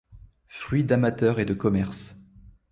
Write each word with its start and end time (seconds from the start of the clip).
Fruit 0.47 0.83
d'amateur 0.83 1.39
et 1.39 1.45
de 1.45 1.53
commerce. 1.53 2.15